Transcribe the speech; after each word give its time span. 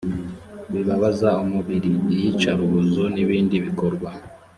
bibabaza 0.71 1.29
umubiri 1.43 1.91
iyicarubozo 2.13 3.01
n 3.13 3.15
ibindi 3.23 3.55
bikorwa 3.65 4.09